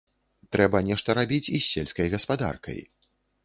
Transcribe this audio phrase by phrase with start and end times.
[0.55, 2.85] Трэба нешта рабіць і з сельскай гаспадаркай.